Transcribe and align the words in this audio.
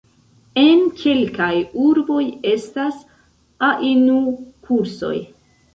En 0.61 0.79
kelkaj 1.01 1.51
urboj 1.89 2.23
estas 2.55 2.99
ainu-kursoj. 3.73 5.17